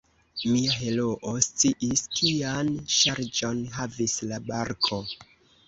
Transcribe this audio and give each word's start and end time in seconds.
Mia 0.53 0.77
heroo 0.83 1.33
sciis, 1.47 2.01
kian 2.21 2.73
ŝarĝon 2.95 3.63
havis 3.79 4.19
la 4.33 4.43
barko. 4.51 5.03